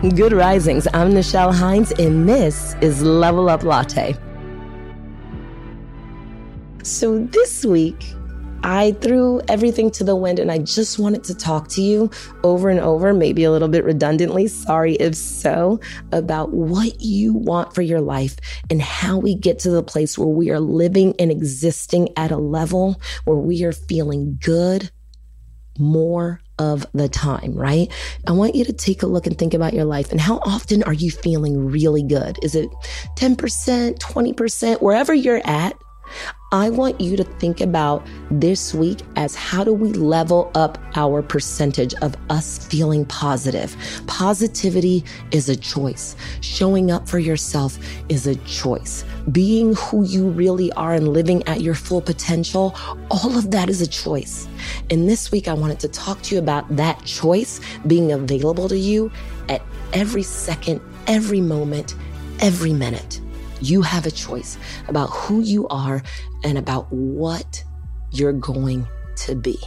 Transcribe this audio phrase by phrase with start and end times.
[0.00, 0.86] Good risings.
[0.94, 4.14] I'm Nichelle Hines, and this is Level Up Latte.
[6.84, 8.14] So this week,
[8.62, 12.12] I threw everything to the wind and I just wanted to talk to you
[12.44, 15.80] over and over, maybe a little bit redundantly, sorry if so,
[16.12, 18.36] about what you want for your life
[18.70, 22.36] and how we get to the place where we are living and existing at a
[22.36, 24.92] level where we are feeling good
[25.76, 27.88] more of the time, right?
[28.26, 30.82] I want you to take a look and think about your life and how often
[30.82, 32.38] are you feeling really good?
[32.42, 32.70] Is it
[33.16, 35.76] 10%, 20%, wherever you're at?
[36.50, 41.20] I want you to think about this week as how do we level up our
[41.20, 43.76] percentage of us feeling positive?
[44.06, 46.16] Positivity is a choice.
[46.40, 49.04] Showing up for yourself is a choice.
[49.30, 52.74] Being who you really are and living at your full potential,
[53.10, 54.48] all of that is a choice.
[54.88, 58.78] And this week, I wanted to talk to you about that choice being available to
[58.78, 59.12] you
[59.50, 59.60] at
[59.92, 61.94] every second, every moment,
[62.40, 63.20] every minute.
[63.60, 64.56] You have a choice
[64.88, 66.02] about who you are
[66.44, 67.64] and about what
[68.12, 69.58] you're going to be.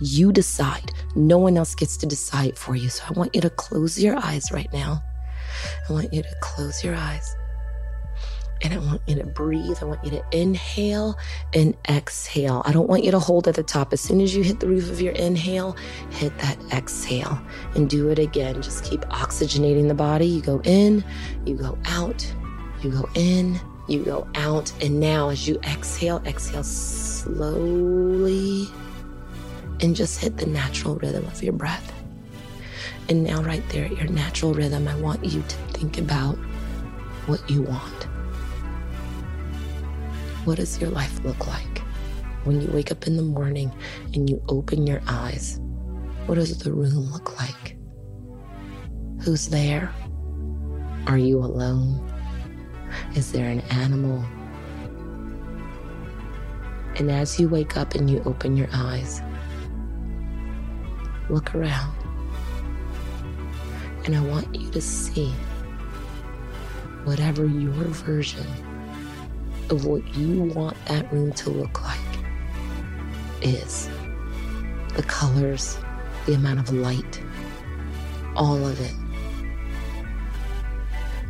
[0.00, 0.92] You decide.
[1.16, 2.88] No one else gets to decide for you.
[2.88, 5.02] So I want you to close your eyes right now.
[5.88, 7.34] I want you to close your eyes.
[8.60, 9.78] And I want you to breathe.
[9.80, 11.16] I want you to inhale
[11.54, 12.62] and exhale.
[12.64, 13.92] I don't want you to hold at the top.
[13.92, 15.76] As soon as you hit the roof of your inhale,
[16.10, 17.40] hit that exhale
[17.76, 18.60] and do it again.
[18.60, 20.26] Just keep oxygenating the body.
[20.26, 21.04] You go in,
[21.46, 22.26] you go out,
[22.82, 24.72] you go in, you go out.
[24.82, 28.68] And now, as you exhale, exhale slowly
[29.80, 31.92] and just hit the natural rhythm of your breath.
[33.08, 36.36] And now, right there at your natural rhythm, I want you to think about
[37.26, 38.04] what you want.
[40.44, 41.78] What does your life look like?
[42.44, 43.70] When you wake up in the morning
[44.14, 45.60] and you open your eyes,
[46.26, 47.76] what does the room look like?
[49.22, 49.92] Who's there?
[51.06, 52.04] Are you alone?
[53.14, 54.24] Is there an animal?
[56.96, 59.22] And as you wake up and you open your eyes,
[61.28, 61.94] look around.
[64.04, 65.30] And I want you to see
[67.04, 68.46] whatever your version
[69.70, 71.98] of what you want that room to look like
[73.42, 73.88] is.
[74.94, 75.78] The colors,
[76.26, 77.22] the amount of light,
[78.34, 78.94] all of it.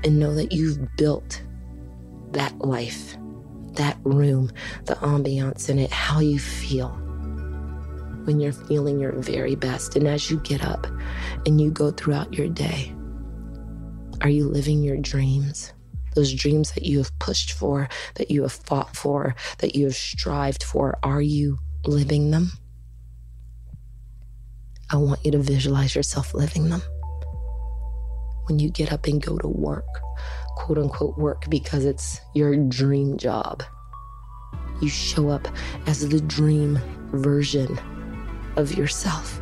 [0.04, 1.42] And know that you've built
[2.32, 3.16] that life,
[3.72, 4.50] that room,
[4.84, 6.90] the ambiance in it, how you feel
[8.24, 9.96] when you're feeling your very best.
[9.96, 10.86] And as you get up
[11.46, 12.94] and you go throughout your day,
[14.20, 15.72] are you living your dreams?
[16.14, 19.94] Those dreams that you have pushed for, that you have fought for, that you have
[19.94, 22.50] strived for, are you living them?
[24.90, 26.82] I want you to visualize yourself living them.
[28.46, 29.86] When you get up and go to work,
[30.58, 33.62] quote unquote work because it's your dream job.
[34.82, 35.48] You show up
[35.86, 36.78] as the dream
[37.12, 37.78] version
[38.56, 39.40] of yourself.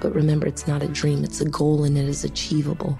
[0.00, 2.98] But remember, it's not a dream, it's a goal and it is achievable.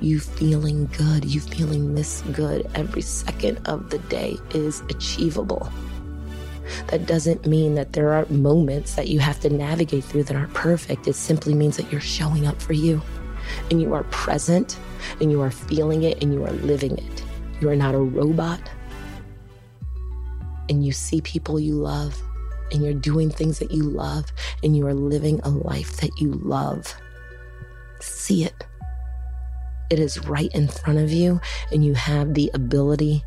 [0.00, 5.70] You feeling good, you feeling this good every second of the day is achievable.
[6.88, 10.54] That doesn't mean that there are moments that you have to navigate through that aren't
[10.54, 11.08] perfect.
[11.08, 13.02] It simply means that you're showing up for you
[13.70, 14.78] and you are present
[15.20, 17.24] and you are feeling it and you are living it.
[17.60, 18.60] You are not a robot.
[20.68, 22.20] And you see people you love
[22.72, 26.32] and you're doing things that you love and you are living a life that you
[26.32, 26.94] love.
[28.00, 28.64] See it.
[29.90, 31.40] It is right in front of you
[31.70, 33.24] and you have the ability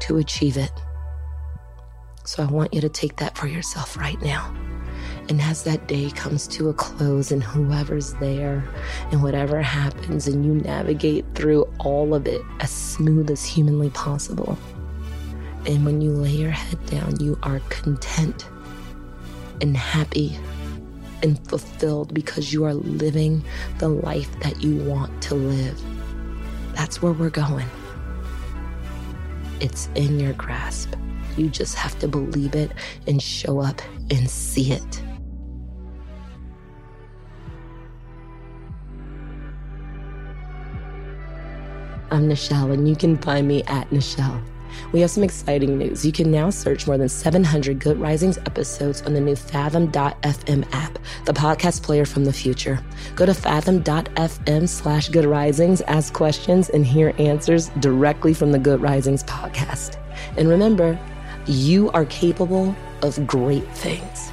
[0.00, 0.72] to achieve it.
[2.24, 4.54] So I want you to take that for yourself right now.
[5.30, 8.68] And as that day comes to a close, and whoever's there,
[9.12, 14.58] and whatever happens, and you navigate through all of it as smooth as humanly possible.
[15.66, 18.48] And when you lay your head down, you are content
[19.60, 20.36] and happy
[21.22, 23.44] and fulfilled because you are living
[23.78, 25.80] the life that you want to live.
[26.74, 27.68] That's where we're going.
[29.60, 30.94] It's in your grasp.
[31.36, 32.72] You just have to believe it
[33.06, 33.80] and show up
[34.10, 34.99] and see it.
[42.10, 44.42] I'm Nichelle, and you can find me at Nichelle.
[44.92, 46.04] We have some exciting news.
[46.04, 50.98] You can now search more than 700 Good Risings episodes on the new Fathom.fm app,
[51.24, 52.80] the podcast player from the future.
[53.14, 58.80] Go to fathom.fm slash Good Risings, ask questions, and hear answers directly from the Good
[58.80, 59.96] Risings podcast.
[60.36, 60.98] And remember,
[61.46, 64.32] you are capable of great things.